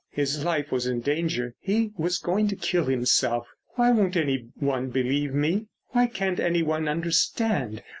[0.09, 1.53] His life was in danger.
[1.59, 3.45] He was going to kill himself.
[3.75, 7.83] Why won't anyone believe—why can't anyone understand?